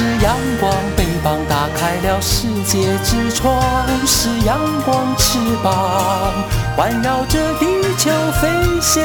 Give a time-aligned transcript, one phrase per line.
[0.00, 3.52] 是阳光，翅膀打开了世界之窗；
[4.06, 6.32] 是阳光，翅膀
[6.74, 7.66] 环绕着地
[7.98, 8.10] 球
[8.40, 8.48] 飞
[8.80, 9.04] 翔。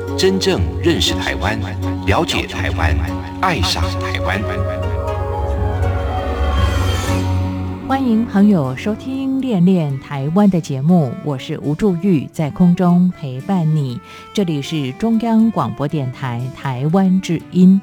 [0.17, 1.59] 真正认识台湾，
[2.05, 2.95] 了解台湾，
[3.41, 4.39] 爱上台湾。
[7.87, 13.99] 欢迎朋友收听《恋恋台湾》的节目，我是吴祝玉，在空中陪伴你。
[14.33, 17.81] 这里是中央广播电台台湾之音。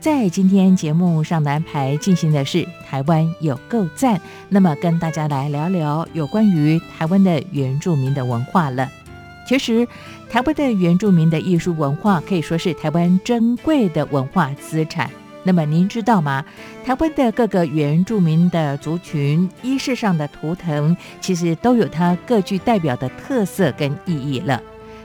[0.00, 8.88] 在今天节目上的安排进行的是台湾有够赞，那么跟大家来聊聊有关于台湾的原住民的文化了。
[9.48, 9.88] 其实，
[10.28, 15.10] 台湾的原住民的艺术文化可以说是台湾珍贵的文化资产。
[15.42, 16.44] 那么，您知道吗？
[16.84, 24.60] 台湾的各个原住民的族群衣饰上的图腾，其实都有它各具代表的特色跟意义了。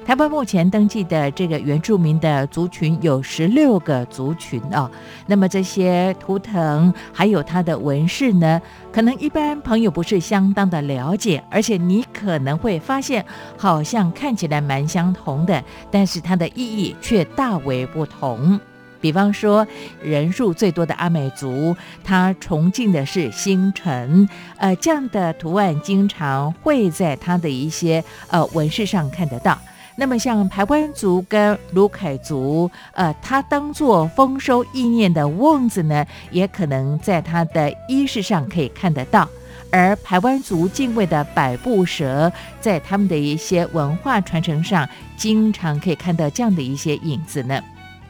[0.06, 4.92] 台湾目前登记的这个原住民的族群有十六个族群哦。
[5.28, 13.26] 那么这些图腾还有它的纹饰呢，可能一般朋友不是相当的了解，而且你可能会发现，
[13.58, 18.60] 好像看起来蛮相同的，但是它的意义却大为不同。
[19.00, 19.66] 比方说，
[20.02, 24.28] 人数最多的阿美族，它崇敬的是星辰，
[24.58, 29.58] 呃，这样的图案经常会在它的一些呃纹饰上看得到。
[29.96, 39.30] 那么像排湾族跟卢凯族，呃，它当做丰收意念的瓮子呢，也可能在它的衣饰上可以看得到。
[39.72, 44.88] 而排湾族敬畏的百步蛇，在他们的一些文化传承上，
[45.18, 47.60] 经常可以看到这样的一些影子呢。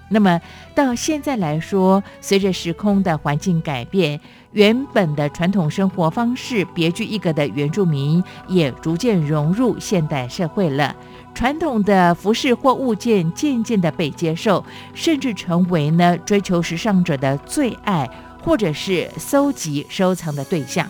[0.10, 0.40] 那么
[0.76, 4.20] 到现在来说，随着时空的环境改变，
[4.52, 10.94] 原本的传统生活方式别具一格的原住民，也逐渐融入现代社会了。
[11.34, 14.64] 传统的服饰或物件渐渐的被接受，
[14.94, 18.10] 甚至成为呢追求时尚者的最爱，
[18.44, 20.90] 或者是搜集收藏的对象。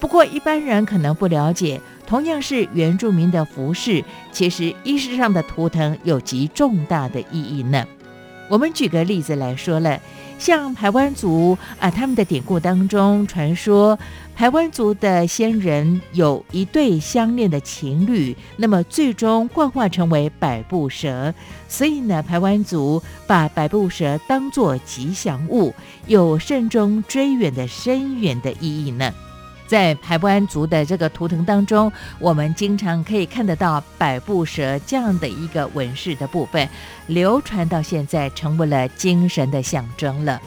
[0.00, 7.86] 不过一般人可能不了解，同样是原住民的服饰，其实衣饰上的图腾有极重大的意义呢。
[8.50, 9.98] 我们举个例子来说了，
[10.38, 13.98] 像台湾族啊，他们的典故当中传说。
[14.36, 21.32] 台湾族的先人有一对相恋的情侣，那么最终幻化成为百步蛇，
[21.68, 25.72] 所以呢，台湾族把百步蛇当作吉祥物，
[26.08, 29.14] 有慎终追远的深远的意义呢。
[29.66, 36.68] 在台湾族的这个图腾当中，我们经常可以看得到百步蛇这样的一个纹饰的部分，
[37.06, 40.40] 流传到现在成为了精神的象征了。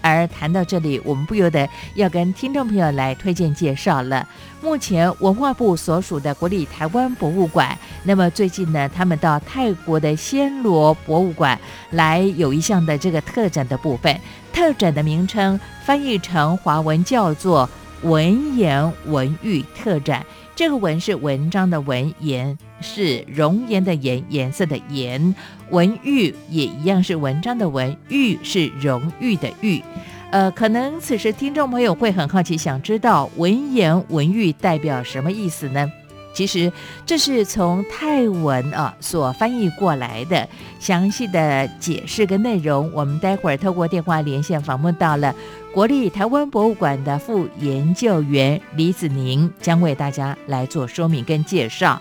[0.00, 4.28] 而谈到这里，我们不由得要跟听众朋友来推荐介绍了。
[4.60, 11.58] 目前文化部所属的国立台湾博物馆，那么最近呢，他们到泰国的暹罗博物馆
[11.92, 14.14] 来有一项的这个特展的部分。
[14.52, 17.66] 特展的名称翻译成华文叫做
[18.04, 20.24] “文言文玉特展”。
[20.56, 25.34] 这个“文”是文章的“文”，“言”是容颜的“颜”，颜色的“颜”。
[25.70, 29.82] 文玉也一样是文章的“文”，玉是荣誉的“玉”。
[30.30, 35.90] 呃，可能此时听众朋友会很好奇，想知道“文言文玉”代表什么意思呢？
[36.34, 36.70] 其实
[37.06, 40.46] 这是从泰文啊所翻译过来的，
[40.78, 45.34] 详细的解释跟内容，我们待会儿透过电话连线访问到了
[45.72, 52.00] 国立台湾博物馆的副研究员李子宁，将为大家来做说明跟介绍。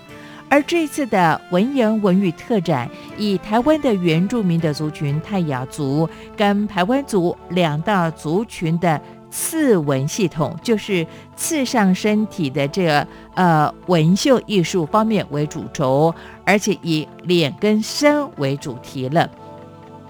[0.50, 2.88] 而这次的文言文语特展，
[3.18, 6.08] 以台湾的原住民的族群泰雅族
[6.38, 13.04] 跟台湾族两大族群的刺纹系统，就是刺上身体的这
[13.36, 16.14] 呃纹绣艺术方面为主轴，
[16.46, 19.30] 而且以脸跟身为主题了。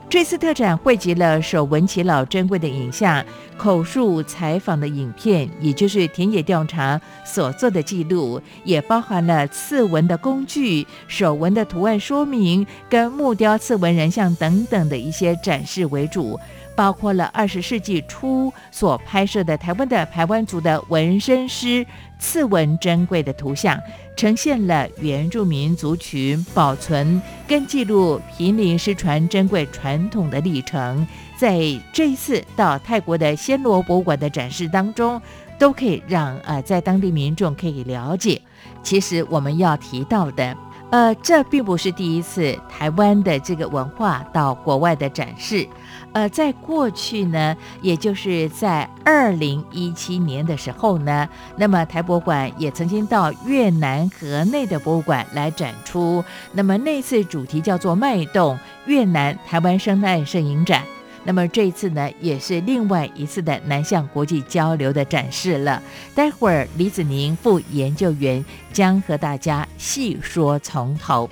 [0.09, 3.25] 这次特展汇集了手闻其老珍贵的影像、
[3.57, 16.39] 口述采访的影片，也就是田野调查所做的记录，也包含了刺纹的工具、手纹的图案说明、跟木雕刺纹人像等等的一些展示为主。
[16.75, 21.85] 包括了二十世纪初所拍摄的台湾的台湾族的纹身师
[22.19, 23.79] 刺纹珍贵的图像，
[24.15, 31.05] 呈现了原住民族群保存跟记录濒临失传珍贵传统的历程。
[31.37, 31.59] 在
[31.91, 35.21] 这一次到泰国的暹罗博物馆的展示当中，
[35.59, 38.41] 都可以让呃在当地民众可以了解。
[38.81, 40.55] 其实我们要提到的。
[40.91, 45.67] 呃，这并不是第一次台湾的这个文化到国外的展示。
[46.13, 51.27] 呃，在过去呢，也就是在二零一七年的时候呢，
[51.57, 56.23] 那么台博馆也曾经到越南河内的博物馆来展出。
[56.51, 60.83] 那么那次主题叫做“脉动越南台湾生态摄影展”。
[61.25, 65.81] 那么这次呢，也是另外一次的南向国际交流的展示了。
[66.13, 71.27] 待会儿李子宁副研究员将和大家细说从头。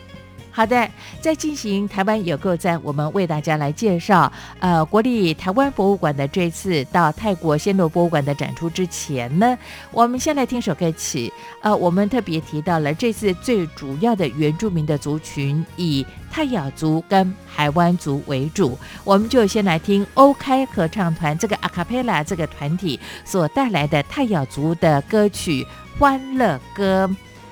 [0.53, 0.89] 好的，
[1.21, 9.57] 在进行台湾有够赞，我们为大家来介绍，呃，国立台湾博物馆的这次到泰国暹罗博物馆的展出之前呢，
[9.91, 11.31] 我们先来听首歌曲。
[11.61, 25.63] 呃，我们特别提到了这次最主要的原住民的族群以泰雅族跟台湾族为主，我们就先来听欧开合唱团这个阿卡贝拉这个团体所带来的泰雅族的歌曲
[25.97, 27.07] 《欢乐歌》。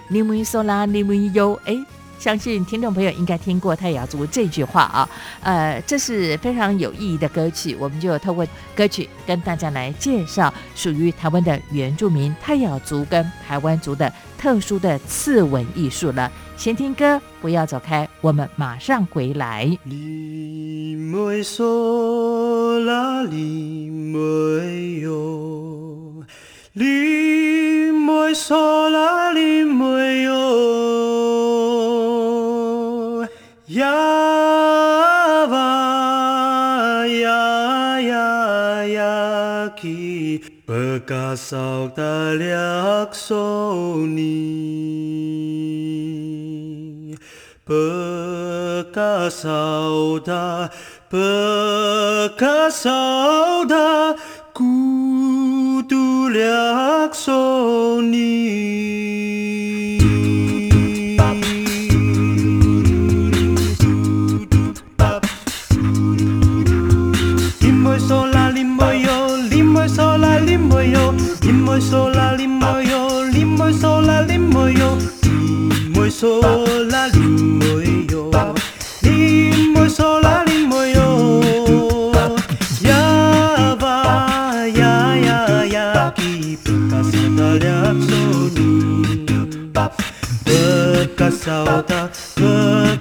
[0.10, 1.74] 尼姆伊索拉，尼姆伊尤，哎。
[2.20, 5.10] 相信听众朋友应该听过泰雅族这句话啊，
[5.42, 8.46] 呃，这是非常有意义的歌曲，我们就透过
[8.76, 16.30] 歌曲跟大家来介绍属于台湾的原住民泰雅族跟台湾族的特殊的刺纹艺术了。
[16.58, 19.66] 先听歌，不要走开，我们马上回来。
[26.74, 30.36] 林妹嫂啦，林妹哟，
[33.70, 33.90] 呀
[35.48, 39.74] 呀呀呀呀！
[39.82, 42.02] 起，客家嫂子
[42.38, 44.28] 来阿送你，
[47.66, 50.32] 客家嫂子，
[51.10, 53.74] 客家嫂子。
[56.32, 58.80] 略そうに」
[67.62, 74.98] Limoy sola limoy yo, limoy sola limoy yo, limoy sola limoy yo, limoy sola limoy yo,
[75.24, 76.59] limoy sola.
[91.30, 92.12] casa oda,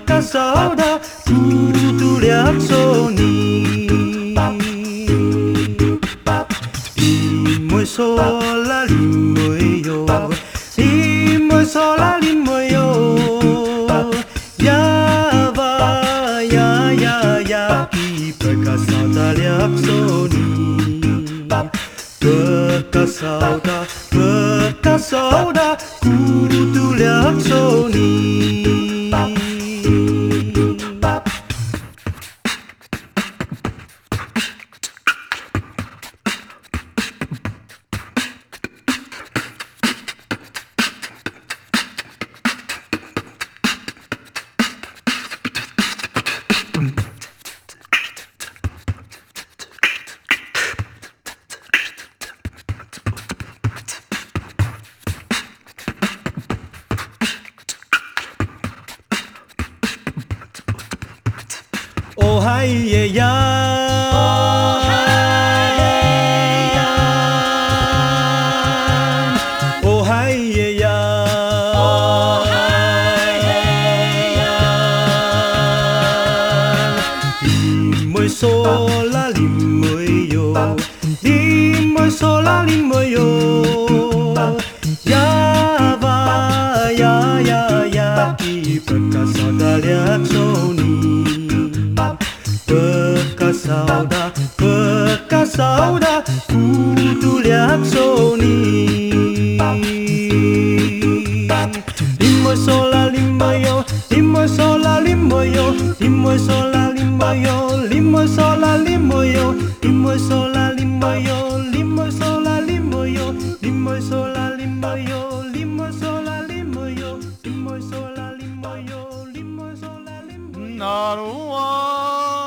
[0.05, 3.78] casa oda, tu tu tu.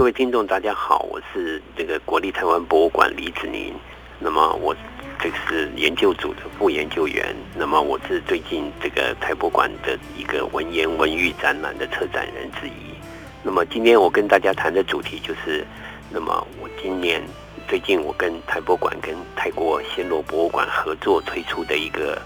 [0.00, 3.74] 各位听众，大家好，我是这个国立台湾博物馆李子宁。
[4.18, 4.74] 那么我
[5.22, 7.36] 这个是研究组的副研究员。
[7.54, 12.94] 那么我是最近这个台博馆的一个文言文育展览的策展人之一。
[13.42, 15.66] 那么今天我跟大家谈的主题就是，
[16.08, 17.22] 那么我今年
[17.68, 22.18] 最近我跟台博馆跟泰国暹罗博物馆合作推出的一个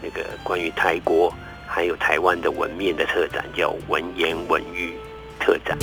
[0.00, 1.30] 那个关于泰国
[1.66, 4.94] 还有台湾的文面的特展，叫文言文育
[5.38, 5.76] 特展。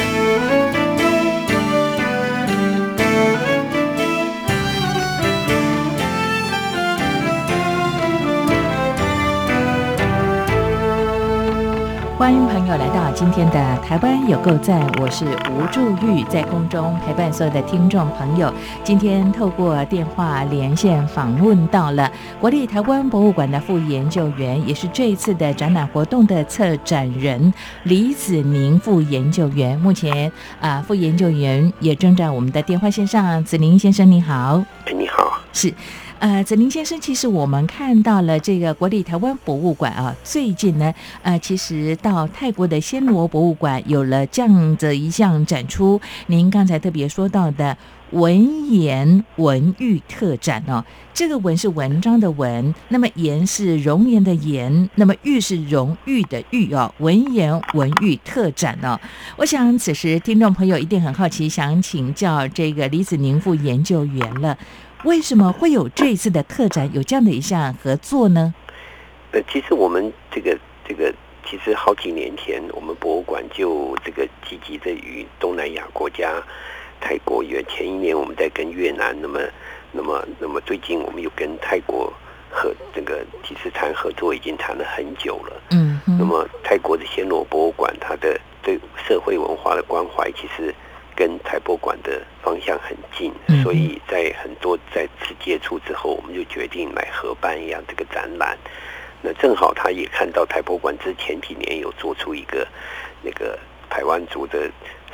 [12.17, 18.51] 欢迎朋友来到今天的台湾有够赞，我是吴祝玉，在空中陪伴所有的听众朋友。
[18.85, 27.53] 今天透过电话连线访问到了国立台湾博物馆的副研究员，也是这一次的展览活动的策展人
[27.83, 29.77] 李子宁副研究员。
[29.77, 30.31] 目前
[30.61, 34.63] 啊、副研究员也正在我们的电话线上，子宁先生你好。
[34.85, 35.41] 哎，你好。
[35.51, 35.73] 是，
[36.19, 45.99] 呃，子宁先生，其实我们看到了这个国立台湾博物馆啊，最近呢，呃，其实到泰国的暹罗博物馆有了这样的一项展出。
[46.27, 47.77] 您刚才特别说到的
[48.11, 58.99] 文言文育特展哦，这个文是文章的文，那么言是容颜的言，那么玉是荣誉的玉哦，文言文育特展哦。
[59.35, 64.57] 我想此时听众朋友一定很好奇，想请教这个李子宁副研究员了。
[65.03, 68.53] 为什么会有这一次的特展有这样的一项合作呢？
[69.31, 71.13] 呃，其实我们这个这个，
[71.45, 76.41] 其实好几年前，我们博物馆就这个积极的与东南亚国家
[76.99, 79.39] 泰国也前一年我们在跟越南，那么
[79.91, 82.11] 那么那么最近我们又跟泰国
[82.49, 85.61] 和这个其实谈合作已经谈了很久了。
[85.71, 90.73] 嗯哼，那么泰国的暹罗博物馆，它的对社会文化的关怀，其实
[91.15, 98.57] 跟台博馆的方向很近，嗯所以在很多再次接触之后，我们就决定来合办一样这个展览。
[99.21, 102.67] 那正好他也看到台博馆之前几年有做出一个
[103.23, 103.57] 那个
[103.89, 104.69] 台湾族的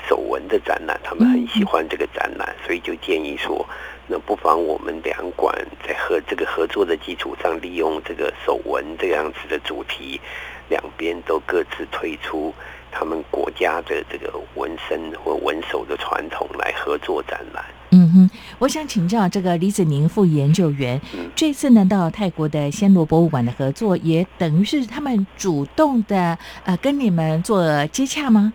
[0.09, 3.65] 手纹的展览，他们很喜欢这个展览，所以就建议说，
[4.07, 5.55] 那不妨我们两馆
[5.87, 10.19] 在合这个合作的基础上，利用这个手纹这样子的主题，
[10.67, 12.53] 两边都各自推出
[12.91, 17.63] 他们国家的这个纹身或纹手的传统来合作展览。
[17.93, 18.29] 嗯哼，
[18.59, 28.53] 我想请教这个李子宁副研究员，嗯这次呢到泰国的暹罗博物馆的合作，也等于是他们主动的呃跟你们做接洽吗？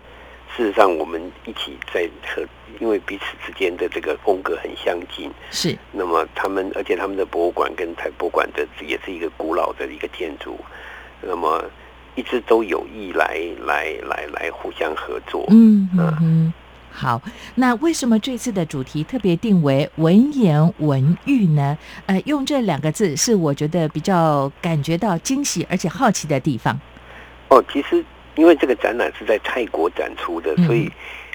[0.55, 2.41] 事实上，我们一起在和，
[2.79, 10.57] 因为彼此之间的这个风格很相近，是，那么他们，而且他们的博物馆跟台博物馆的也是一个古老的一个建筑，
[11.21, 11.63] 那么
[12.17, 15.45] 一直都有意来来来来互相合作。
[15.49, 16.53] 嗯嗯哼。
[16.91, 17.21] 好，
[17.53, 21.77] 那为什么这次的主题特别定为文言文玉呢？
[22.07, 26.75] 呃，用这两个字是我觉得比较感觉到惊喜而且好奇的地方。
[27.49, 28.03] 哦，其实
[28.35, 30.91] 因为这个展览是在泰国展出的，嗯所以，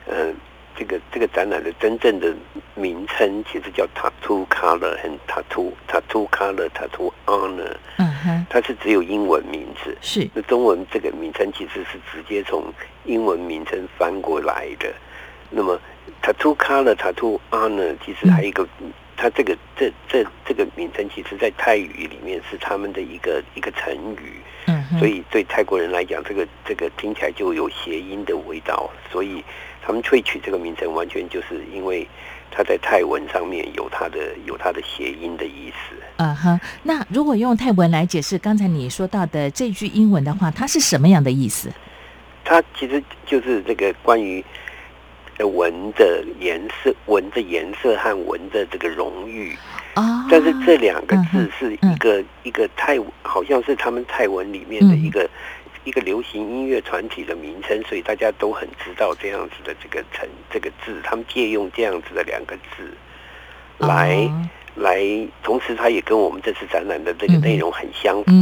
[0.06, 0.32] 呃，
[0.76, 2.34] 这个这个展览的真正的
[2.74, 9.96] 名称其实叫 Tattoo Color 和 Tattoo Tattoo Color Tattoo Honor，嗯哼，它是只有英文名字。
[10.00, 12.72] 是，那中文这个名称其实是直接从
[13.04, 14.92] 英文名称翻过来的。
[15.50, 15.78] 那么
[16.22, 18.66] tattoo color tattoo honor 其实还有一个，
[19.16, 29.42] 它这个这这这个名称，其实在泰语里面是他们的一个一个成语，嗯哼，所以对泰国人来讲，这个这个听起来就有谐音的味道，所以
[29.80, 32.06] 他们萃取这个名称，完全就是因为
[32.50, 35.96] 它在泰文上面有它的有它的谐音的意思。
[36.18, 41.72] 嗯哼，那如果用泰文来解释刚才你说到的这句英文的话，它是什么样的意思？
[42.44, 44.44] 它其实就是这个关于
[45.38, 49.56] 呃文的颜色、文的颜色和文的这个荣誉，
[49.94, 55.28] 哦，但是这两个字是一个、一个泰，好像是他们泰文里面的一个
[55.84, 62.96] 一个流行音乐团体的名称，所以大家都很知道这样子的这个成这个字，他们借用这样子的两个字
[63.78, 64.48] 来、哦。
[64.74, 65.04] 来，
[65.42, 68.32] 同时它也跟我们这次展览的这个内容很相符，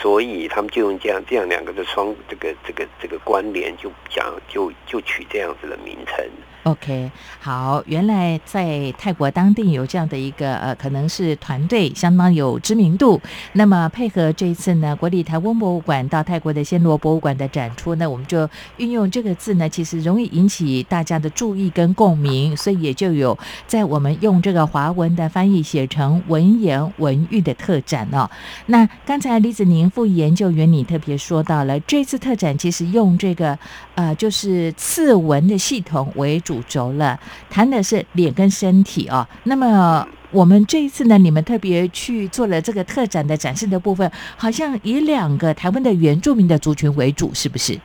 [0.00, 6.26] 所以他们就用这样这样两个的双这个这个这个关联，就讲就就取这样子的名称。
[6.64, 13.20] OK，好，原来在泰国当地有这样的一个呃，可能是团队相当有知名度。
[13.52, 28.30] 那么配合这一次呢，国立台湾博物馆到泰国的暹罗博物馆的展出呢，我们就运用这个字呢，其实容易引起大家的注意跟共鸣，所以也就有在我们用这个华文的翻译写成文言文育的特展哦。
[28.64, 33.58] 那刚才李子宁副研究员你特别说到了，这次特展其实用这个
[33.96, 37.18] 呃，就是次文的系统为主主轴了，
[37.50, 39.26] 谈的是脸跟身体哦。
[39.44, 47.76] 那么我们这一次呢，你们特别去做了这个特展的展示的部分，好像以两个台湾的原住民的族群为主，是不是？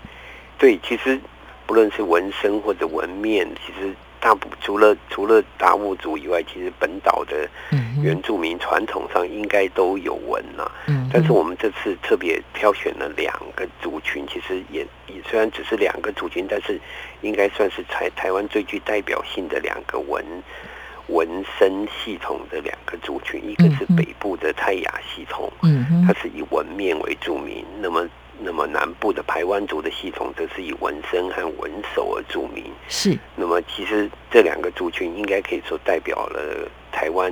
[0.59, 1.19] 对，其实
[1.65, 7.49] 不论是纹身或者纹面，其实大部除了除了达悟族以外，其实本岛的
[8.03, 16.79] 原住民传统上应该都有纹呐、嗯，但是我们这次特别挑选了两个族群，其实也也虽然只是两个族群，但是
[17.21, 20.23] 应该算是台台湾最具代表性的两个纹
[21.07, 28.07] 纹身系统的两个族群，一个是北部的泰雅系统，嗯它，是以纹面为著名，那么。
[28.39, 32.65] 那么南部的排湾族的系统则是以纹身和纹手而著名。
[32.87, 37.31] 是那么其实这两个族群应该可以说代表了台湾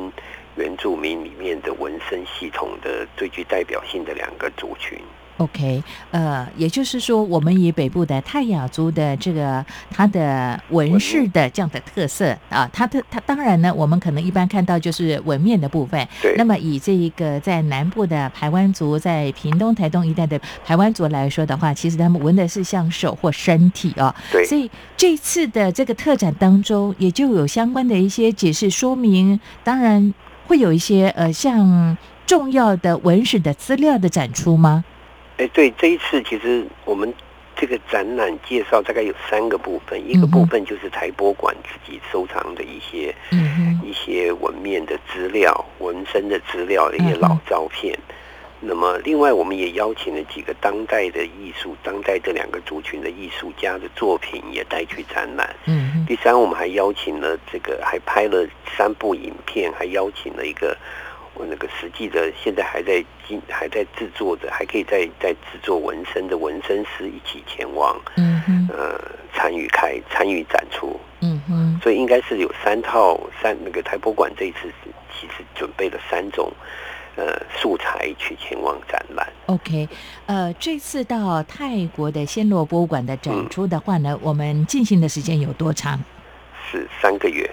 [0.56, 5.00] 原住民里面的纹身系统的最具代表性的两个族群。
[5.38, 16.08] OK，呃，也就是说，我们以北部的泰雅族的这个它的纹饰的这样的特色啊，它的它当然呢，我们可能一般看到就是纹面的部分。
[16.22, 24.14] 对，那么以这一个在南部的台湾族，在屏东、台东一带的台湾族来说的话，其实他们纹的是像手或身体哦。
[24.32, 30.14] 对所以这次的这个特展当中，也就有相关的一些解释说明，当然
[30.48, 34.84] 会有一些呃像重要的文史的资料的展出吗？
[35.38, 37.14] 哎，对，这一次其实我们
[37.56, 47.98] 这个展览介绍大概有三个部分，一个部分就是台博馆自己收藏的一些嗯，一些文面的资料、纹身的资料的一些老照片。
[48.60, 55.56] 那么，另外我们也邀请了几个当代的艺术、当代这两个族群的艺术家的作品也带去展览。
[55.66, 60.76] 嗯，第三，我们还邀请了这个，还拍了三部影片，还邀请了一个
[61.36, 69.00] 我那个实际的，现在还在进还在制作的，还可以在在制作纹身的纹身师一起前往嗯哼，呃
[69.34, 71.00] 参与开参与展出。
[71.20, 76.52] 嗯哼，所以应该是有三套三那个台博馆这一次是其实准备了三种
[77.16, 79.28] 呃素材去前往展览。
[79.48, 79.90] OK，
[80.28, 86.00] 呃，这次到泰国的暹罗博物馆的展出的话呢，我们进行的时间有多长？
[86.70, 87.50] 是三个月，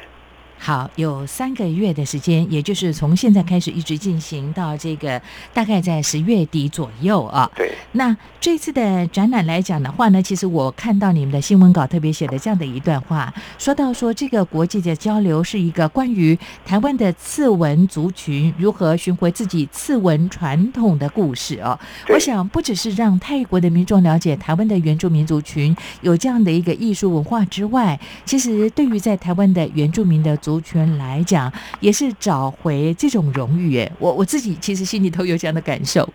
[0.65, 5.21] 好，有三个月的时间，也就是从现在开始一直进行到这个
[5.53, 7.51] 大概在十月底左右啊。
[7.55, 21.79] 对，那这次的展览来讲的话呢，其实我看到你们的新闻稿特别写的这样的一段话，说到说这个国际的交流是一个关于台湾的次文族群如何寻回自己次文传统的故事哦。
[22.07, 33.79] 对我想不只是让泰国的民众了解台湾的原住民族群有这样的一个艺术文化之外，其实对于在台湾的原住民的族群来讲，也是找回这种荣誉。
[33.79, 36.09] 哎，我我自己其实心里头有这样的感受。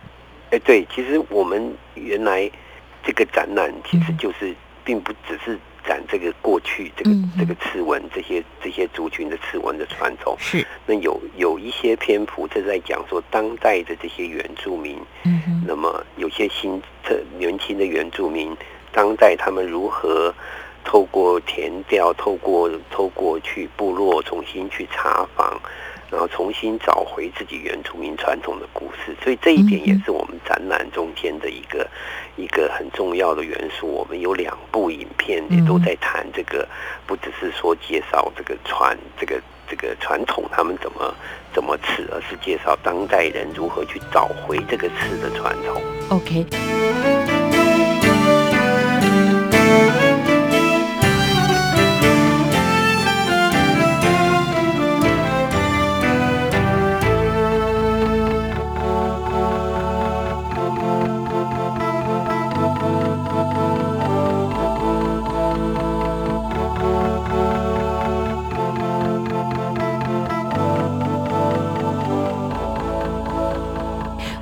[0.50, 2.50] 哎对，其实我们原来
[3.04, 4.16] 这个展览其实嗯。
[4.16, 18.56] 就是并不只是展这个过去这个、嗯这个刺文这些这些族群的刺文的传统，是，那有有一些篇幅是在讲说当代的这些原住民嗯，那么有些新特年轻的原住民，
[18.90, 20.34] 当代他们如何
[20.84, 25.60] 透过填调，透过透过去部落重新去查访，
[26.10, 29.16] 然后重新找回自己原住民传统的故事。
[29.22, 31.88] 所以这一点也是我们展览中间的一个
[32.36, 33.86] 一个很重要的元素。
[33.86, 36.68] 我们有两部影片也都在谈这个，
[37.06, 39.40] 不只是说介绍这个传这个。
[39.70, 41.14] 这个传统他们怎么
[41.54, 45.80] 怎么吃，而是介绍当代人如何去找回这个吃的传统。
[46.08, 47.39] OK。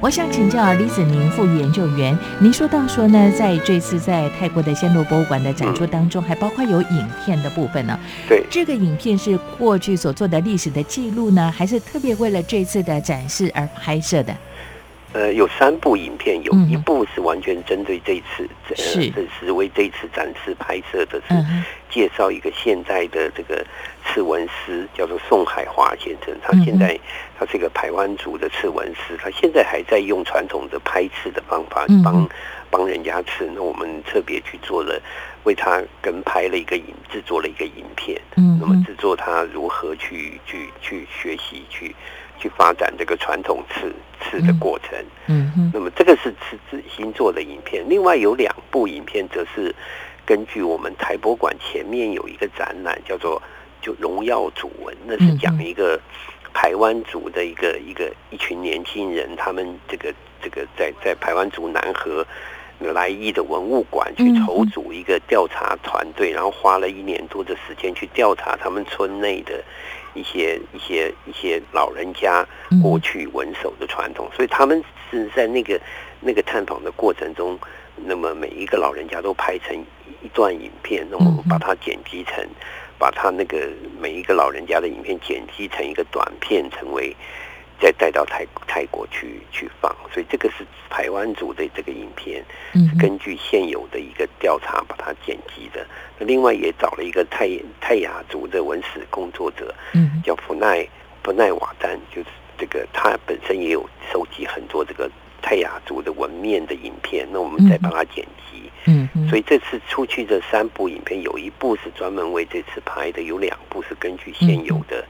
[0.00, 8.00] 我我想请教李子宁副研究员，您说到说呢，在这次在泰国的暹罗博物馆的展出当中，还包括有影片的部分呢。
[8.26, 14.34] 对，这个影片是过去所做的历史的记录呢，还是特别为了这次的展示而拍摄的？
[15.14, 21.34] 呃，有三部影片，有嗯一部是完全针对这一次，这是呃，这是为这一次展示拍摄的，是
[21.88, 23.64] 介绍一个现在的这个
[24.04, 26.36] 刺纹师，叫做宋海华先生。
[26.42, 26.98] 他现在
[27.38, 32.28] 他是一个台湾族的刺纹师，他现在还在用传统的拍刺的方法嗯帮
[32.68, 33.50] 帮人家刺。
[33.54, 35.00] 那我们特别去做了，
[35.44, 38.20] 为他跟拍了一个影，制作了一个影片。
[38.36, 41.94] 嗯那么制作他如何去去去学习去
[42.38, 44.98] 去发展这个传统刺刺的过程。
[45.26, 49.74] 嗯哼那么这个是是是新做的影片，另外有两部影片则是
[50.24, 53.42] 根据我们台博馆前面有一个展览，叫做
[53.80, 56.00] 就荣耀祖文，那是嗯讲一个
[56.52, 62.26] 台湾族的一个一个一群年轻人，他们这个这个在在台湾族南河。
[62.80, 69.64] 来义的文物馆去嗯筹组一个调查团队，然后花了一年多的时间去调查他们村内的
[70.14, 72.80] 一些一些一些老人家嗯。
[72.80, 75.80] 过去文手的传统，所以他们是在那个
[76.20, 77.58] 那个探访的过程中，
[77.96, 79.76] 那么每一个老人家都拍成
[80.22, 82.44] 一段影片，那么把它剪辑成，
[82.98, 83.68] 把他那个
[84.00, 87.14] 每一个老人家的影片剪辑成一个短片，成为
[87.80, 95.86] 再带到泰泰国去去放，所以这个是台湾族的这个影片，是根据现有的一个调查把它剪辑的。
[96.18, 97.48] 那另外也找了一个泰
[97.80, 100.20] 泰雅族的文史工作者，嗯。
[100.24, 100.86] 叫弗奈
[101.22, 105.10] 弗奈瓦丹，就是这个他本身也有收集很多这个
[105.40, 108.70] 泰雅族的文面的影片，那我们再帮他剪辑。
[108.86, 115.06] 嗯哼，所以这次出去的三部影片，有一部是专门为这次拍的，有两部是根据现有的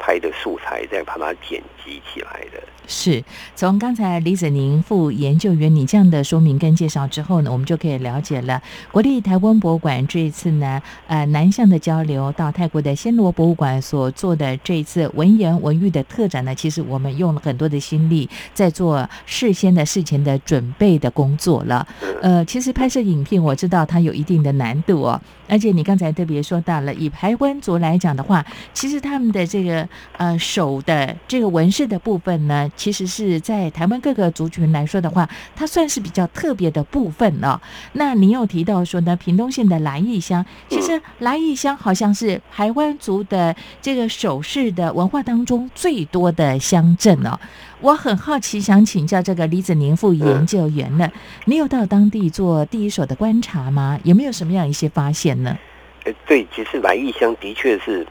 [0.00, 2.60] 拍的素材再把它剪辑起来的。
[2.90, 3.22] 是
[3.54, 21.86] 从刚才李子宁副研究员你这样的说明跟介绍之后呢，我们就可以了解了国立台湾博物馆这一次呢，呃南向的交流到泰国的暹罗博物馆所做的这一次文言文育的特展呢，其实我们用了很多的心力在做事先的事前的准备的工作了。
[22.20, 37.60] 呃，其实拍摄影片我知道它有一定的难度哦，而且你刚才特别说到了，以排湾族来讲的话，其实他们的这个呃手的这个纹饰的部分呢，其实是在台湾各个族群来说的话，它算是比较特别的部分了、
[37.92, 47.38] 那你有提到说呢，屏东县的兰义乡，其实兰义乡好像是台湾族的这个首饰的文化当中最多的乡镇哦。
[47.82, 51.06] 我很好奇，想请教这个李子宁副研究员呢，
[51.44, 54.00] 你有到当地做第一手的观察吗？
[54.04, 55.58] 有没有什么样一些发现呢？
[56.06, 58.06] 呃，对，其实来义乡的确是，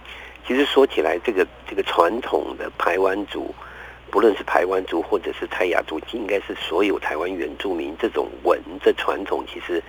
[0.47, 3.51] 其实说起来，这个这个传统的排湾族，
[4.11, 9.81] 不论是台湾族或者是泰雅族，应该是所有台湾原住民这种文的传统，其实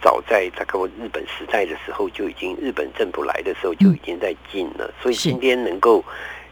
[0.00, 6.04] 早在大概日本时代的时候就已经，日本政府来的时候就已经在禁了，所以今天能够。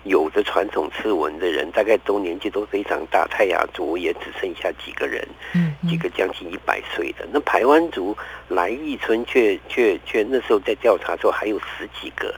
[0.08, 7.26] 有着传统刺文的人，大概都年纪都非常大，泰雅族也只剩下几个人，嗯几个将近一百岁的。
[7.32, 12.32] 那台湾族来义村却却却那时候在调查的时候还有十几个。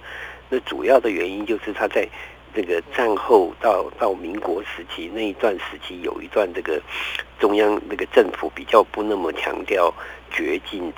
[0.48, 2.08] 那主要的原因就是他在
[2.58, 6.82] 这个战后到到民国时期那一段时期，有一段这个
[7.38, 9.94] 中央那个政府比较不那么强调
[10.28, 10.92] 绝禁。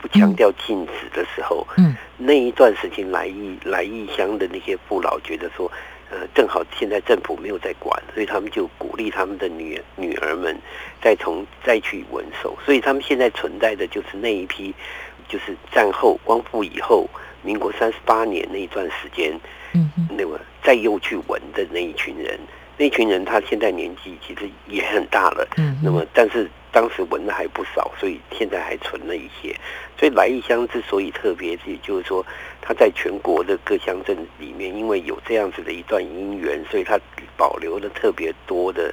[0.00, 5.70] 不强调禁止的时候，嗯，那一段时间来义来义乡的那些父老觉得说，
[6.10, 10.56] 呃，正好现在政府没有在管，所以他们就鼓励他们的女女儿们
[11.00, 14.74] 再从再去纹手，所以他们现在存在的就是那一批，
[15.28, 17.08] 就是战后光复以后，
[17.42, 19.32] 民国三十八年那一段时间，
[20.08, 22.38] 那么再又去闻的那一群人，
[22.76, 25.48] 那一群人他现在年纪其实也很大了，
[25.82, 29.54] 那么但是当时闻的还不少，所以现在还存了一些。
[29.98, 32.24] 所以来义乡之所以特别，也就是说，
[32.60, 36.98] 他在全国的各乡镇里面，因为有这样子的一段姻缘，所以他
[37.36, 38.92] 保留了特别多的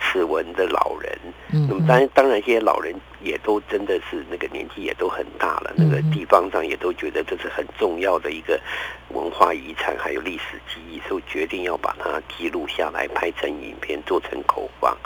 [0.00, 1.18] 齿纹的老人。
[1.52, 8.60] 嗯那么当然，当然，这些老人也都真的是那个年纪也都很大了，那个嗯地方上也都觉得这是很重要的一个
[9.10, 14.96] 文化遗产，还有历史记忆，所以决定要把它记录下来，拍成影片，做成口放。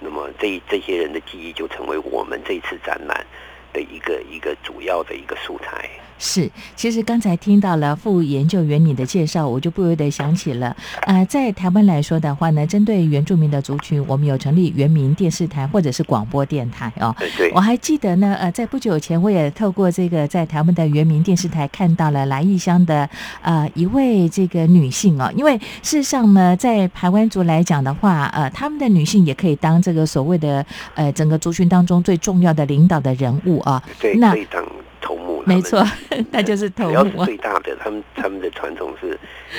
[0.00, 3.24] 那么这这些人的记忆就成为我们这次展览
[3.72, 5.88] 的一个一个主要的一个素材。
[6.24, 17.12] 是，其实刚才听到了副研究员你的介绍，我就不由得想起了，呃，在台湾来说的话呢，针对原住民的族群，我们有成立原民电视台或者是广播电台哦。
[17.18, 33.82] 对对我，还记得呢，呃，在不久前，我也透过这个在台湾的原民电视台看到了来义乡的呃一位这个女性哦，因为事实上呢，在台湾族来讲的话，呃，他们的女性也可以当这个所谓的呃整个族群当中最重要的领导的人物啊。
[33.98, 34.64] 对，那可以当
[35.00, 35.31] 头目。
[35.44, 35.84] 没错，
[36.30, 37.10] 那就是头只要是。
[37.24, 39.18] 最大的，他们他们的传统是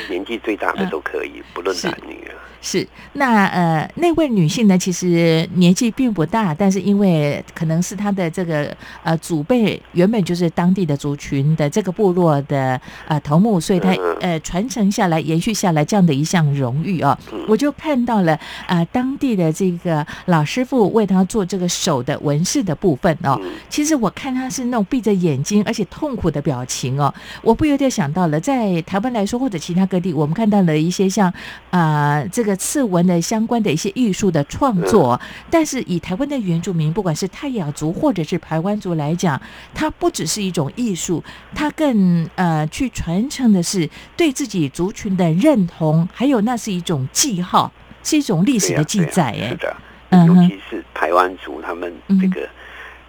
[0.10, 2.36] 年纪最大的都可以，不论男女啊。
[2.66, 8.74] 是，那呃，那位女性呢，其实年纪并不大，但是因为可能是她的这个
[9.04, 17.46] 呃祖辈原本就是当地的族群的这个部落的呃头目，所以她嗯呃传承下来、延续下来这样的一项荣誉啊，嗯。
[17.50, 23.38] 我就看到了呃当地的这个老师傅为她做这个手的纹饰的部分哦。
[23.44, 31.28] 嗯，其实我看她是那种闭着眼睛，而且痛苦的表情哦，我不由得想到了，在台湾来说，或者其他各地，我们看到了一些像
[31.70, 39.42] 啊、呃这个刺纹的相关的一些艺术的创作，但是以台湾的原住民，不管是泰雅族或者是排湾族来讲，
[39.74, 41.24] 它不只是一种艺术，
[41.56, 47.72] 它更呃去传承的是对自己族群的认同，还有那是一种记号，
[48.04, 49.76] 是一种历史的记载，哎、是的，
[50.10, 52.48] 嗯尤其是台湾族，他们嗯这个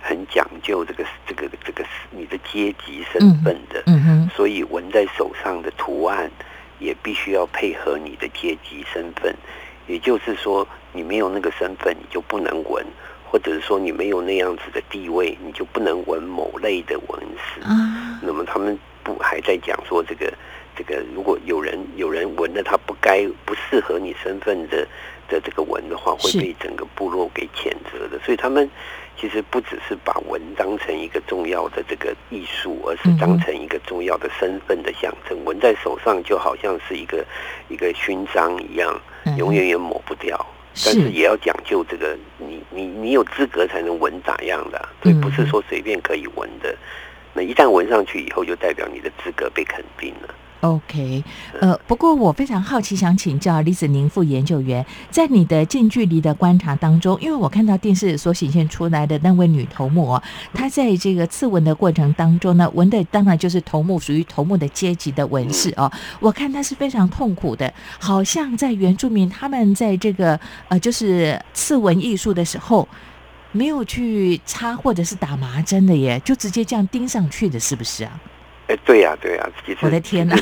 [0.00, 4.02] 很讲究这个这个这个你的阶级身份的，嗯。
[4.04, 6.30] 哼，所以纹在手上的图案
[6.78, 9.34] 也必须要配合你的阶级身份。
[9.86, 12.84] 也就是说，你没有那个身份，你就不能纹，
[13.30, 17.60] 或者是说你没有那样子的地位，你就不能纹某类的纹饰。
[17.60, 20.32] 啊，那么他们不还在讲说这个
[20.74, 24.88] 这个，如果有人有人纹了他不该不适合你身份的
[25.28, 28.18] 的这个纹的话，会被整个部落给谴责的。
[28.24, 28.68] 所以他们
[29.20, 35.38] 其实不只是把纹当成一个重要的这个艺术，而是当成一个重要的身份的象征。
[35.44, 37.24] 纹在手上就好像是一个
[37.68, 40.44] 一个勋章一样，嗯永远也抹不掉。
[40.84, 46.76] 但是是也要讲究这个，你你你有资格才能纹咋样的啊、所以不是嗯说随便可以纹的。
[47.32, 50.34] 那一旦纹上去以后，就代表你的资格被肯定了。
[50.64, 51.22] OK，
[51.60, 60.18] 呃，不过我非常好奇，想请教李子宁副研究员，在你的近距离的观察当中，因为我看到电视所显现出来的那位女头目，
[60.54, 72.88] 她在这个刺纹的过程当中呢，纹的当然就是头目属于头目的阶级的纹饰哦，我看她是非常痛苦的，好像在原住民他们在这个呃就是刺纹艺术的时候。
[73.56, 78.20] 没有去插或者是打麻针的耶，就直接这样钉上去的，是不是啊？
[78.68, 80.34] 哎，对呀、对呀、其实我的天哪！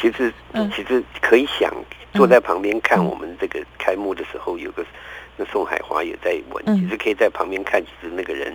[0.00, 0.70] 其实 嗯。
[0.74, 1.72] 其实可以想，
[2.14, 3.06] 坐在旁边看嗯。
[3.06, 4.84] 我们这个开幕的时候，有个
[5.36, 6.76] 那宋海华也在纹，嗯。
[6.80, 8.52] 其实可以在旁边看，其实那个人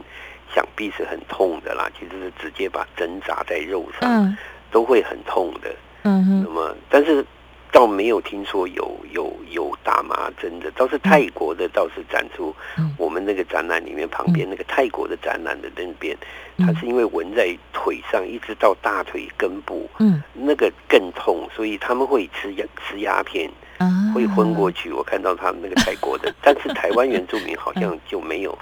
[0.54, 4.38] 想必是很痛的啦，其实是直接把针扎在肉上，嗯。
[4.72, 5.74] 都会很痛的。
[6.04, 7.26] 嗯哼，那么，但是
[7.72, 12.94] 倒没有听说有有有打麻针的，倒是泰国的倒是展出嗯。
[12.98, 16.28] 我们那个展览里面旁边那个泰国的展览的那边，嗯
[16.60, 24.92] 它是因为纹在腿上一直到大腿根部，嗯那个更痛，所以他们会吃鸦吃鸦片，啊，会昏过去。
[24.92, 28.58] 我看到他们那个泰国的， 但是台湾原住民好像就没有，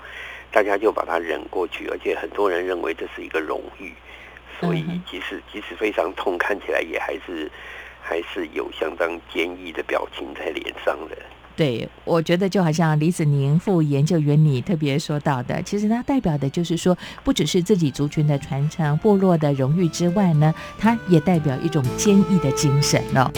[0.51, 3.93] 大家就把它忍过去，而且很多人认为这是一个荣誉，
[4.59, 7.51] 所以即使即使非常痛，看起来也还是
[8.01, 11.17] 还是有相当坚毅的表情在脸上的。
[11.57, 23.31] 对，我觉得就好像李子宁副研究员你特别说到的，其实它代表的就是说，不只是自己族群的传承、部落的荣誉之外呢，它也代表一种坚毅的精神哦。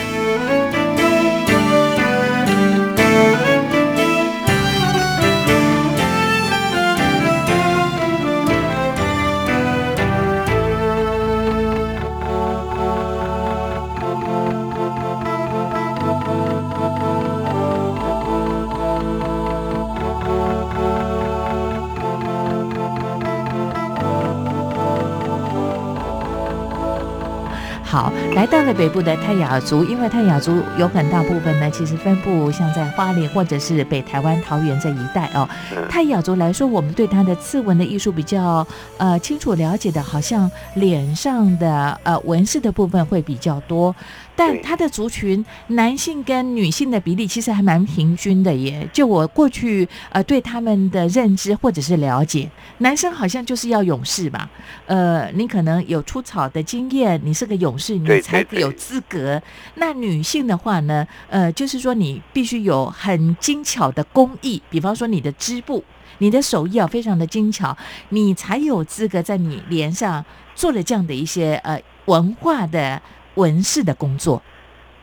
[28.70, 35.50] 了北部的泰雅族，因为泰雅族有很大部分呢，其实分布像在花莲或者是北台湾桃园这一带哦。
[35.76, 38.66] 嗯泰雅族来说，我们对它的刺纹的艺术比较
[38.98, 43.94] 呃清楚了解的，好像脸上的呃纹饰的部分会比较多，
[44.40, 48.88] 但对它的族群男性跟女性的比例其实还蛮平均的耶。
[48.94, 54.50] 就我过去呃对他们的认知或者是了解，男生好像就是要勇士吧，
[54.86, 59.42] 呃，你可能有出草的经验，你是个勇士，你才有资格。
[59.76, 65.84] 那女性的话呢，呃，就是说你必须有很精巧的工艺，比方说你的织布，
[66.20, 67.76] 你的手艺啊非常的精巧，
[68.10, 70.24] 你才有资格在你脸上
[70.56, 73.02] 做了这样的一些呃文化的
[73.36, 74.42] 纹饰的工作。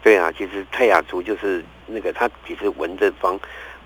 [0.03, 3.39] 对啊，其实泰雅族就是那个，它其实纹的方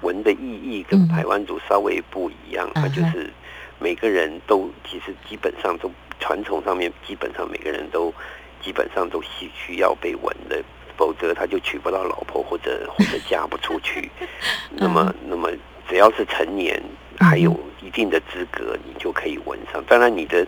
[0.02, 3.30] 纹的意义跟嗯台湾族稍微不一样，它就是
[3.78, 8.12] 每个人都其实基本上都传统上面基本上每个人都
[8.62, 10.62] 基本上都需需要被纹的，
[10.96, 14.10] 否则他就娶不到老婆或者 或者嫁不出去。
[14.70, 15.50] 那么那么
[15.88, 16.82] 只要是成年，
[17.18, 19.82] 还有一定的资格，你就可以纹上。
[19.88, 20.46] 当然你的。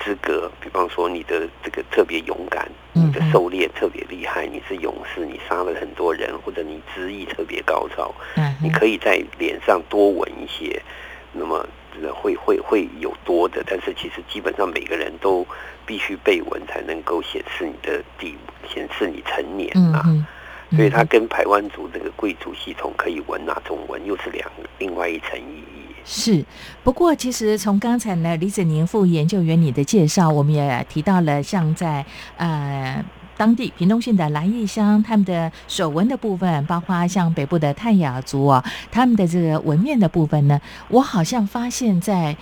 [0.00, 10.80] 资格，比方说你的这个特别勇敢，你的狩猎特别厉害，你是勇士，你杀了很多人，或者你知意特别高超，嗯，你可以在脸上多纹一些，
[11.32, 11.66] 那么
[12.02, 15.46] 呃会会会有多的，但是其实基本上每个人都
[15.84, 18.36] 必须被纹才能够显示你的地，
[18.68, 20.02] 显示你成年啊。
[20.06, 20.26] 嗯，
[20.76, 25.79] 所以它嗯哼跟台湾族这个贵族系统可以纹哪种纹，又是两另外一层意义。
[26.04, 26.44] 是，
[26.82, 32.04] 不过其实从刚才呢李子宁副研究员你的介绍，我们也提到了像在
[32.36, 33.04] 呃。
[33.36, 42.36] 当地屏东县的兰义乡，他们的手纹的部分，包括像北部的泰雅族啊，他们的这个纹面的部分呢，我好像发现，在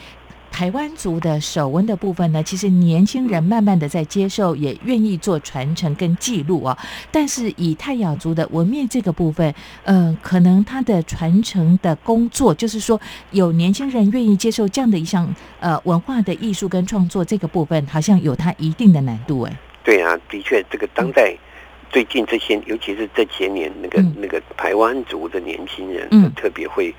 [0.50, 6.76] 台湾族的手纹的部分呢，其实年轻人慢慢的在接受，也愿意做传承跟记录啊。
[7.12, 19.56] 但是以泰雅族的纹面这个部分，嗯、可能它的传承的工作，就是说有年轻人愿意接受这样的一项呃文化的艺术跟创作这个部分，好像有它一定的难度哎。
[19.84, 21.34] 对啊，的确，这个当代
[21.90, 26.94] 最近这些，尤其是这些年，那个、嗯那个台湾族的年轻人，嗯特别会，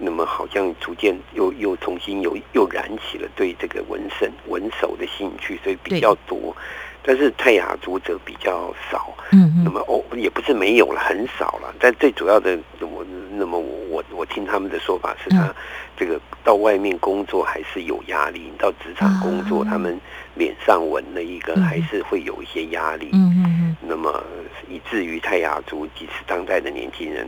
[0.00, 6.00] 那么好像逐渐又又重新又又燃起了对这个纹身纹手的兴趣，所以比对。
[6.00, 6.56] 较多。
[7.02, 9.64] 但是泰雅族则比较少，嗯嗯。
[9.64, 11.74] 那么哦也不是没有了，很少了。
[11.78, 15.54] 但最主要的，我那么我我我听他们的说法是他嗯。
[15.96, 19.68] 这个到外面工作还是有压力，你到职场工作，啊。
[19.70, 19.98] 他们
[20.34, 21.62] 脸上纹了一个嗯。
[21.62, 23.08] 还是会有一些压力。
[23.12, 23.76] 嗯嗯嗯。
[23.80, 24.22] 那么
[24.68, 27.26] 以至于泰雅族即使当代的年轻人，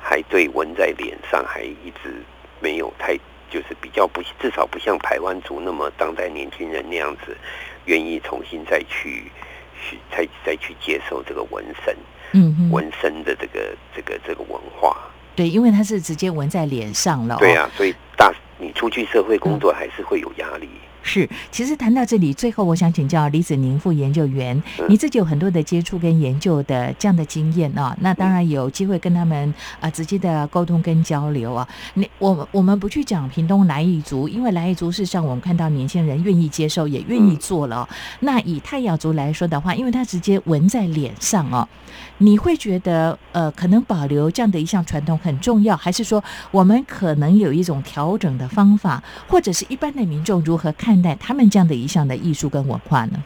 [0.00, 2.22] 还对纹在脸上还一直
[2.60, 3.16] 没有太
[3.50, 7.36] 就是比较不至少不像台湾族那么当代年轻人那样子
[7.84, 9.30] 愿意重新再去
[9.80, 11.96] 去再再去接受这个纹身
[12.32, 14.96] 嗯嗯，纹身的这个这个这个文化。
[15.34, 17.38] 对，因为它是直接纹在脸上了、哦。
[17.38, 20.68] 对啊，所以大你出去社会工作还是会有压力。
[21.02, 24.86] 是，其实谈到这里，最后我想请教李子宁副研究员，嗯。
[24.88, 31.66] 你自己有很多的接触跟研究的这样的经验啊、那当然有机会跟他们啊、直接的沟通跟交流啊。
[31.94, 37.88] 你我们我们不去讲屏东来义族，因为来义族事实上我们看到年轻人愿意接受，也愿意做了哦、
[38.20, 41.66] 那以太雅族来说的话，因为他直接纹在脸上哦，
[42.18, 53.22] 你会觉得呃，可能保留这样的一项传统很重要，还是说我们可能有一种调整的方法，或者是一般的民众如何看待他们这样的一项的艺术跟文化呢？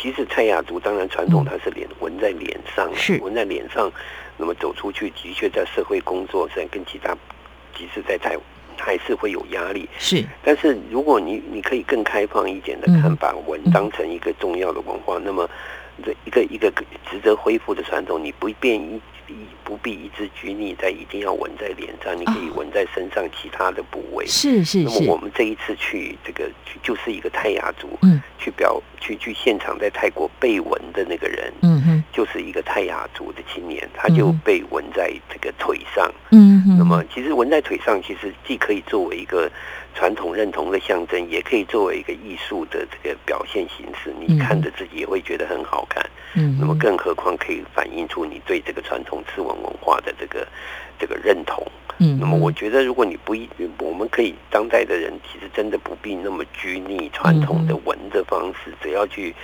[0.00, 3.90] 其实蔡雅竹当然传统嗯它是脸纹在脸上，是纹在脸上，
[4.36, 7.12] 那么走出去的确在社会工作上跟其他，
[7.76, 8.36] 即使在台
[8.76, 9.88] 还是会有压力。
[9.98, 15.50] 是，但是如果你你可以更开放一点的嗯看，把文当成一个重要的文化，那么
[16.04, 16.72] 这一个一个
[17.10, 24.26] 值得恢复的传统，你不便一一不必一直拘泥在一定要纹在脸上，你可以哦纹在身上其他的部位。
[24.26, 26.50] 是是那么我，们这一次去这个
[26.82, 28.20] 就是一个泰雅族，嗯。
[28.40, 31.52] 去表去去现场在泰国被纹的那个人，
[32.12, 36.10] 就是一个泰雅族的青年，他就嗯被纹在这个腿上。
[36.30, 39.50] 嗯哼，那么其实纹在腿上，其实既可以作为一个
[39.94, 44.12] 传统认同的象征，也可以作为一个艺术的这个表现形式。
[44.18, 46.04] 你嗯看着自己也会觉得很好看。
[46.34, 50.46] 嗯，那么更何况可以反映出你对这个传统刺纹文化的这个
[50.98, 51.66] 这个认同。
[52.00, 53.48] 嗯，那么我觉得，如果你不一，
[53.80, 59.34] 我们可以当代的人其实真的不必那么拘泥传统的纹的方式，只要去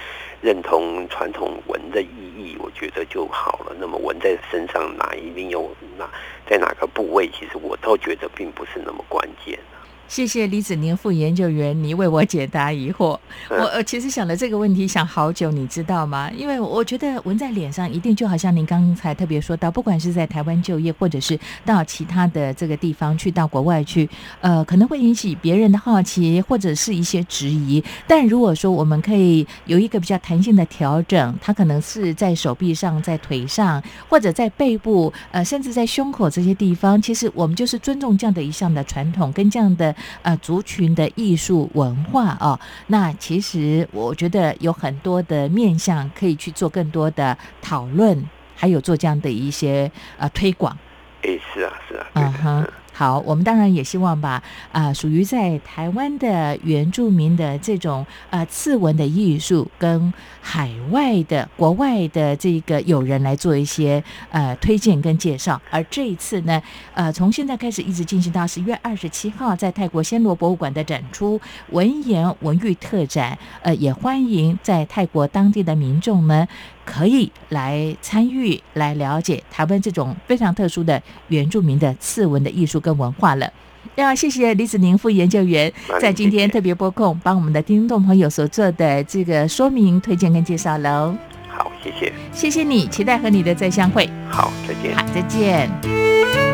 [0.41, 3.75] 认同传统纹的意义，我觉得就好了。
[3.81, 6.09] 那么纹在身上哪一定有哪
[6.47, 9.59] 在哪个部位，其实我倒觉得并不是那么关键。
[10.07, 13.19] 谢谢李子宁副研究员，你为我解答疑惑。
[13.51, 16.31] 嗯我呃其实想了这个问题想好久，你知道吗？
[16.37, 24.09] 因为我觉得纹在脸上一定就好像您刚才特别说到，不管是在台湾就业，或者是到其他的这个地方去到国外去，
[24.41, 27.83] 呃，可能会引起别人的好奇或者是一些质疑。
[28.07, 42.59] 但如果说我们可以有一个比较弹性的调整，它可能是在手臂上、在腿上，或者在背部，呃，甚至在胸口这些地方，其实我们就是尊重这样的一项的传统跟这样的呃族群的艺术文化哦。
[42.89, 50.77] 那其实我觉得有很多的面向可以去做更多的讨论，还有做这样的一些呃推广。
[51.23, 52.07] 诶，是啊，是啊。
[52.15, 65.61] 嗯哼嗯好，我们当然也希望把啊、属于在台湾的原住民的这种呃次文的艺术，跟海外的国外的这个友人来做一些呃推荐跟介绍。
[65.71, 66.63] 而这一次呢，
[66.95, 71.41] 呃，从现在开始一直进行到十一月二十七号，在泰国暹罗博物馆的展出
[71.71, 76.47] 文言文育特展，呃，也欢迎在泰国当地的民众呢。
[76.85, 83.53] 可以来参与、来了解台湾这种非常特殊的原住民的次文的艺术跟文化了。
[83.97, 91.15] 要谢谢李子宁副研究员在今天特别播控帮我们的听众朋友所做的这个说明、推荐跟介绍喽。
[91.49, 94.09] 好，谢谢，谢谢你，期待和你的再相会。
[94.29, 94.97] 好，再见。
[94.97, 96.54] 好，再见。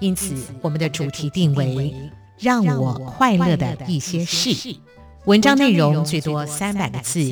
[0.00, 1.94] 因此我们的主题定为
[2.38, 4.74] “让我快乐的一些事”。
[5.26, 7.22] 文章内容最多三百个字，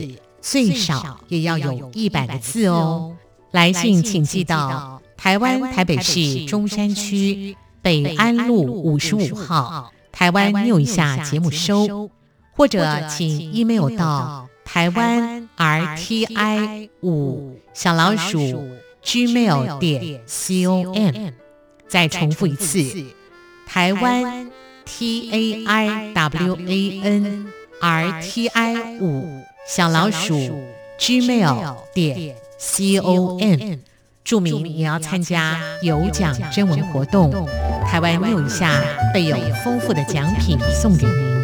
[0.40, 3.16] 最少也要有一百个字哦。
[3.50, 12.10] 来信请寄到台湾台北市中山区北安路五十五号台湾 New 一下节目收，
[12.52, 18.62] 或者请 email 到台湾 RTI 五小老鼠。
[19.00, 21.32] gmail 点 com，
[21.88, 22.84] 再重复一次，
[23.66, 24.50] 台湾
[24.84, 27.46] t a i w a n
[27.80, 29.26] r t i 五
[29.66, 30.34] 小老鼠
[30.98, 33.78] gmail 点 com，
[34.24, 37.32] 注明你要参加有奖征文活动，
[37.86, 38.82] 台湾六一下
[39.14, 41.37] 备有丰富的奖品送给您。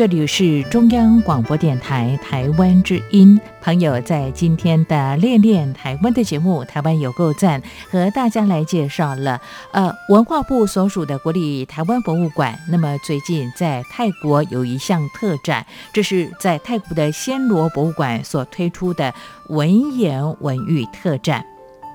[0.00, 3.38] 这里是中央广播电台台湾之音。
[3.60, 9.38] 朋友在今天的练练台湾的节目《台湾有够赞》，和大家来介绍了
[9.72, 12.58] 呃文化部所属的国立台湾博物馆。
[12.70, 19.12] 那么最近在泰国有一项特展，这是在泰国的暹罗博物馆所推出的
[19.48, 21.44] 文言文语特展。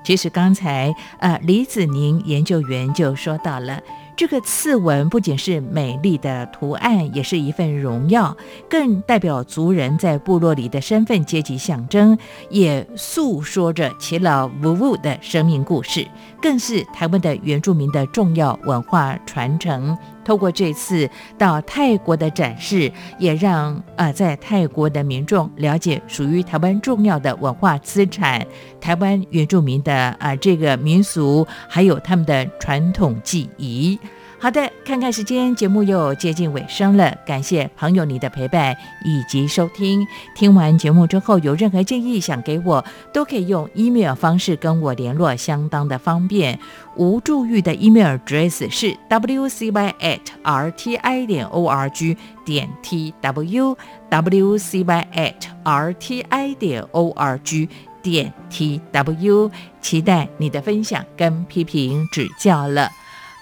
[0.04, 3.80] 其实刚才呃李子宁研究员就说到了。
[4.16, 8.34] 这个刺纹不仅是美丽的图案，也是一份荣耀，
[8.68, 12.16] 更代表族人在部落里的身份阶级象征，
[12.48, 16.08] 也诉说着耆老无误的生命故事，
[16.40, 19.96] 更是台湾的原住民的重要文化传承。
[20.26, 21.08] 透过这次
[21.38, 28.44] 到泰国的展示，也让啊在泰国的民众了解属于台湾重要的文化资产——
[28.80, 33.96] 台湾原住民的啊这个民俗，还有他们的传统技艺。
[34.38, 37.16] 好的，看看时间，节目又接近尾声了。
[37.26, 40.06] 感谢朋友你的陪伴以及收听。
[40.34, 42.84] 听完节目之后，有任何建议想给我，
[43.14, 46.58] 都可以用 email 方式跟我联络，相当的方便。
[46.96, 53.76] 吴祝玉的 email address 是 wcy at rti 点 org 点 tw
[54.10, 55.34] wcy at
[55.64, 57.68] rti 点 org
[58.02, 62.90] 点 tw，期待你的分享跟批评指教了。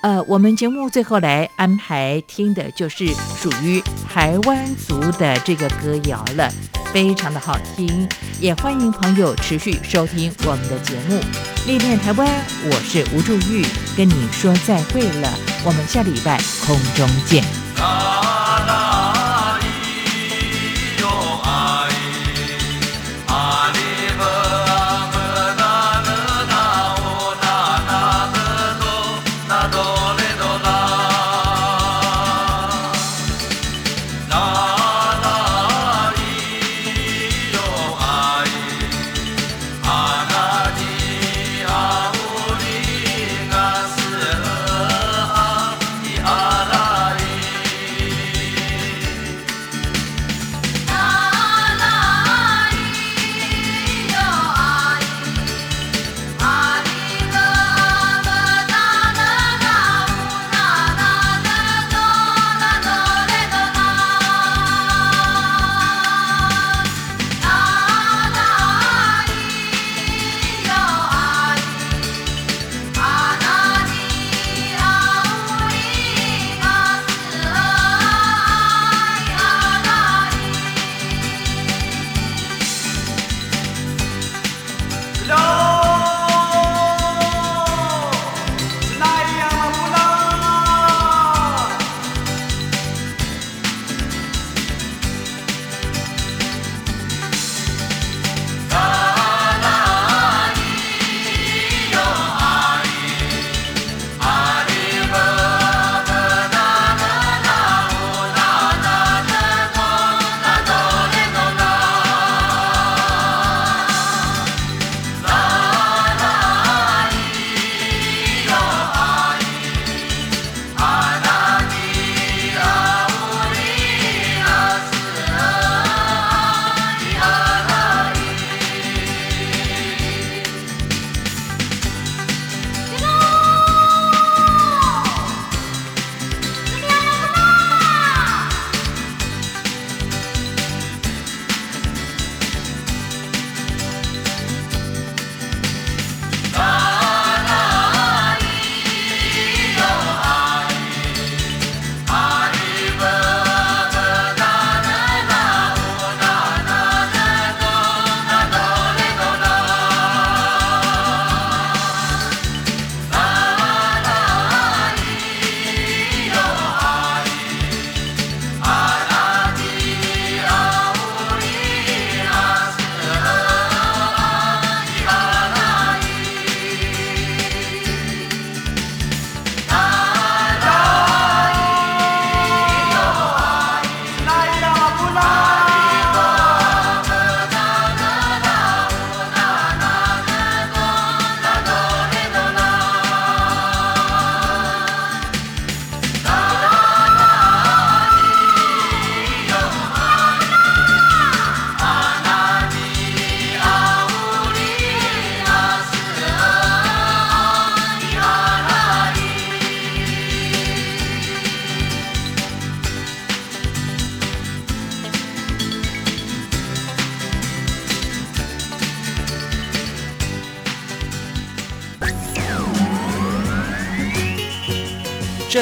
[0.05, 3.07] 呃，我们节目最后来安排听的就是
[3.41, 6.53] 属于台湾族的这个歌谣了，
[6.93, 8.07] 非常的好听，
[8.39, 11.19] 也欢迎朋友持续收听我们的节目
[11.67, 12.29] 《历练台湾》，
[12.67, 13.65] 我是吴祝玉，
[13.97, 15.33] 跟你说再会了，
[15.65, 17.43] 我们下礼拜空中见。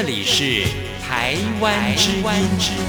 [0.05, 0.65] 这里是
[1.01, 2.82] 台湾之音。